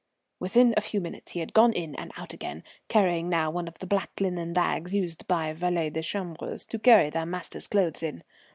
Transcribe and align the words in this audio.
Within 0.39 0.73
a 0.77 0.81
few 0.81 0.99
minutes 0.99 1.33
he 1.33 1.41
had 1.41 1.53
gone 1.53 1.73
in 1.73 1.93
and 1.93 2.11
out 2.17 2.33
again, 2.33 2.63
carrying 2.87 3.29
now 3.29 3.51
one 3.51 3.67
of 3.67 3.77
the 3.77 3.85
black 3.85 4.09
linen 4.19 4.51
bags 4.51 4.95
used 4.95 5.27
by 5.27 5.53
valets 5.53 5.93
de 5.93 6.01
chambres 6.01 6.65
to 6.69 6.79
carry 6.79 7.11
their 7.11 7.27
masters' 7.27 7.67
clothes 7.67 8.01
in. 8.01 8.23